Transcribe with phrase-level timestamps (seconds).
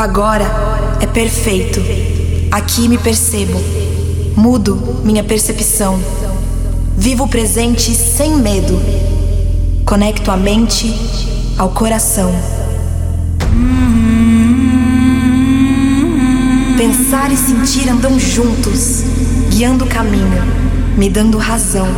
[0.00, 0.46] agora
[1.00, 1.80] é perfeito.
[2.50, 3.60] Aqui me percebo.
[4.34, 6.00] Mudo minha percepção.
[6.96, 8.80] Vivo o presente sem medo.
[9.84, 10.94] Conecto a mente
[11.58, 12.32] ao coração.
[16.78, 19.02] Pensar e sentir andam juntos,
[19.50, 20.42] guiando o caminho,
[20.96, 21.88] me dando razão.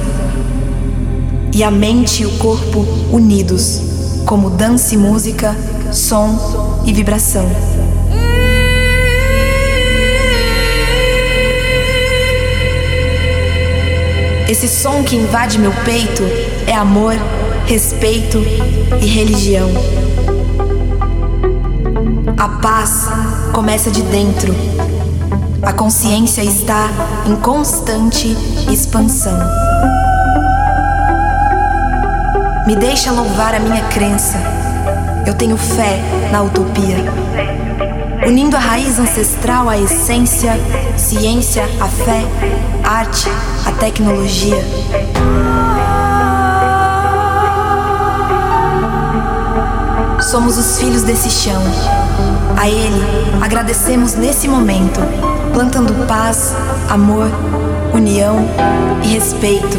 [1.55, 2.81] E a mente e o corpo
[3.13, 3.81] unidos,
[4.27, 5.57] como dança e música,
[5.93, 7.72] som e vibração.
[14.53, 16.23] Esse som que invade meu peito
[16.67, 17.15] é amor,
[17.65, 18.37] respeito
[19.01, 19.71] e religião.
[22.37, 23.09] A paz
[23.55, 24.55] começa de dentro.
[25.63, 26.91] A consciência está
[27.27, 28.37] em constante
[28.71, 29.39] expansão.
[32.67, 34.37] Me deixa louvar a minha crença.
[35.27, 35.99] Eu tenho fé
[36.31, 36.99] na utopia.
[38.25, 40.53] Unindo a raiz ancestral à essência,
[40.97, 42.23] ciência, a fé,
[42.85, 43.29] arte,
[43.67, 44.63] a tecnologia.
[50.21, 51.63] Somos os filhos desse chão.
[52.57, 53.03] A ele
[53.43, 55.01] agradecemos nesse momento,
[55.53, 56.55] plantando paz,
[56.89, 57.29] amor,
[57.93, 58.37] união
[59.03, 59.79] e respeito.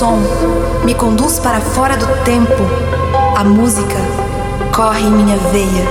[0.00, 0.16] Som
[0.82, 2.54] me conduz para fora do tempo.
[3.36, 3.98] A música
[4.74, 5.86] corre em minha veia.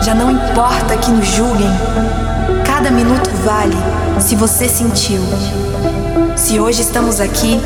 [0.00, 1.68] Já não importa que nos julguem,
[2.64, 3.76] cada minuto vale
[4.18, 5.20] se você sentiu.
[6.34, 7.60] Se hoje estamos aqui,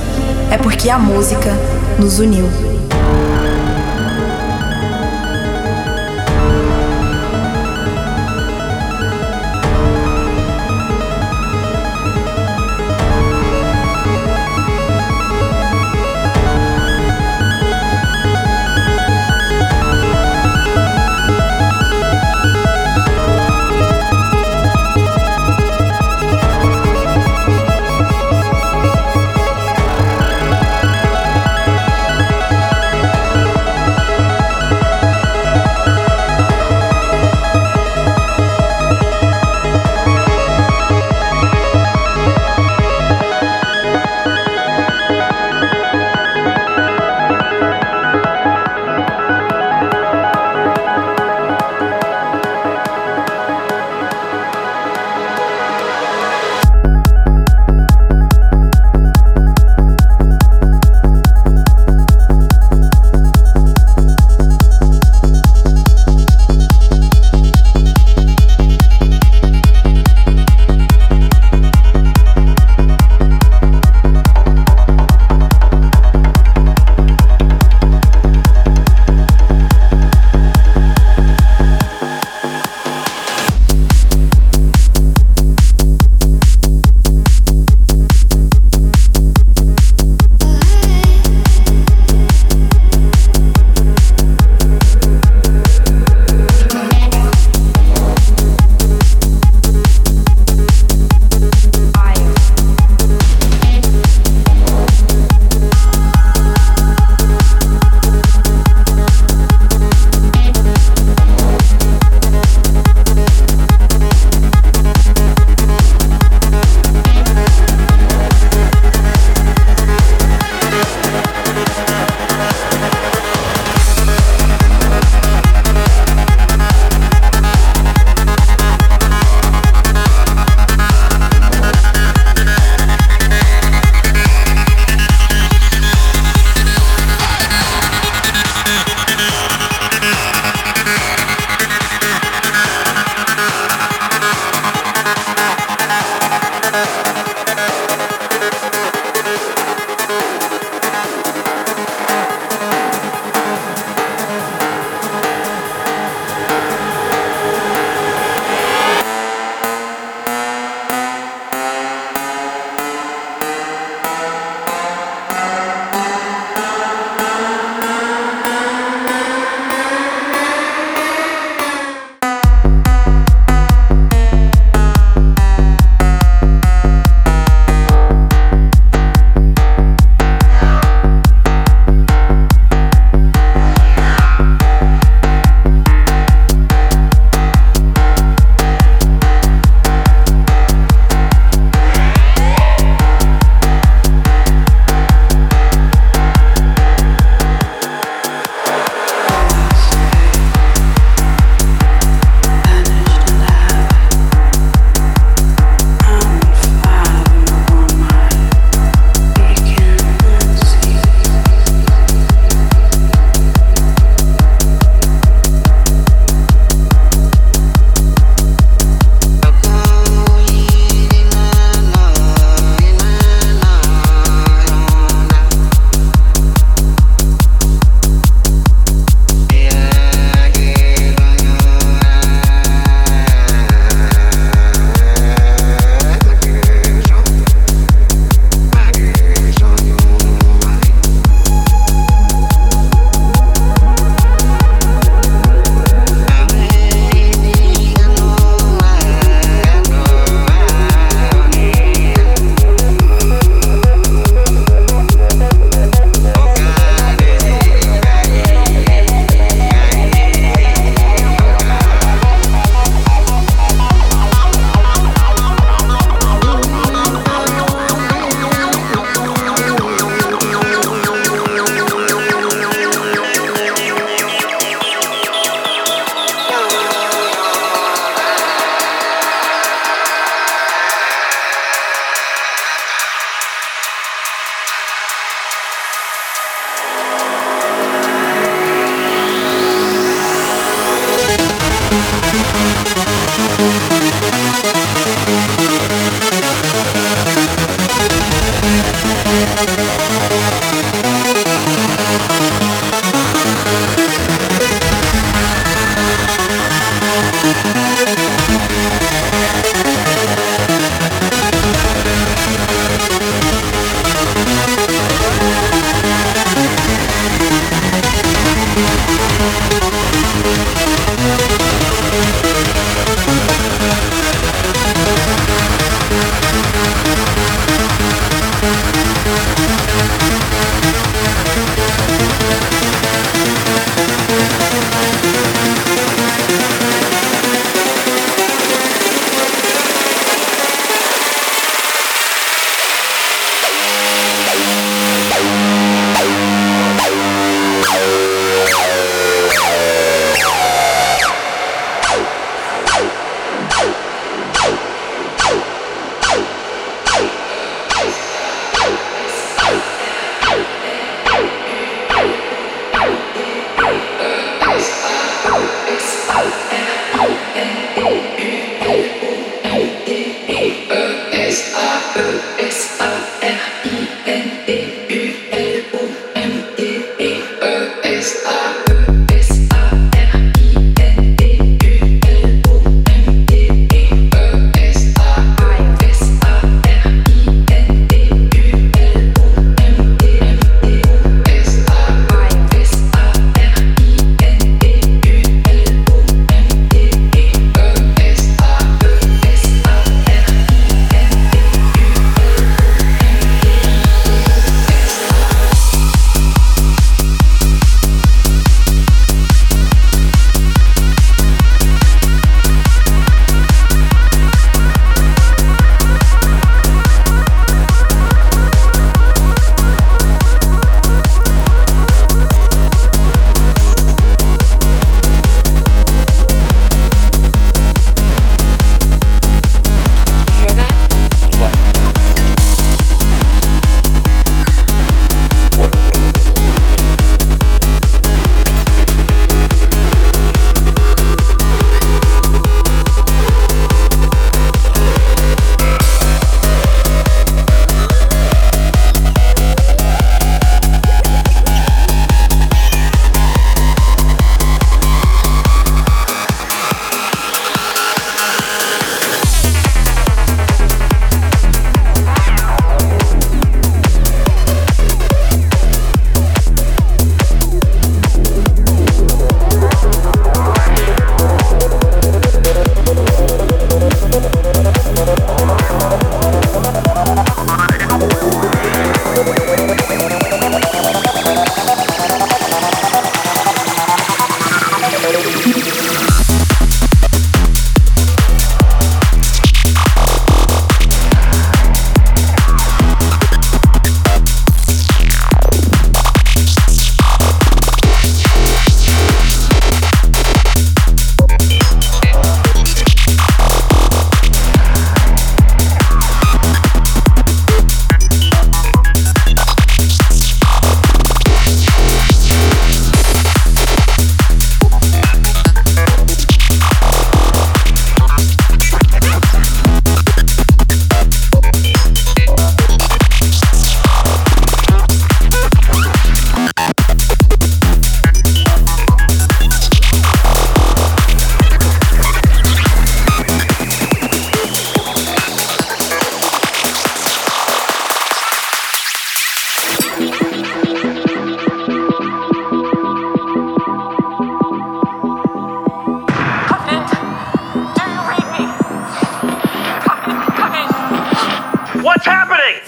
[0.50, 1.52] é porque a música
[2.00, 2.77] nos uniu.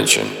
[0.00, 0.39] comprehension.